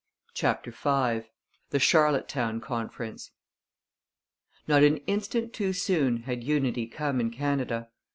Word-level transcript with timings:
CHAPTER 0.33 0.71
V 0.71 1.27
THE 1.69 1.77
CHARLOTTETOWN 1.77 2.59
CONFERENCE 2.61 3.29
Not 4.67 4.81
an 4.81 4.97
instant 5.05 5.53
too 5.53 5.73
soon 5.73 6.23
had 6.23 6.43
unity 6.43 6.87
come 6.87 7.19
in 7.21 7.29
Canada. 7.29 7.87